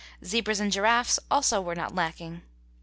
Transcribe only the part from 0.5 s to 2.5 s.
and giraffes also were not lacking.